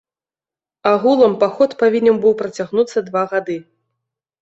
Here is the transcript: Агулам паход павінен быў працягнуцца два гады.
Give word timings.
Агулам 0.91 1.37
паход 1.45 1.77
павінен 1.83 2.19
быў 2.27 2.33
працягнуцца 2.43 3.07
два 3.11 3.23
гады. 3.39 3.63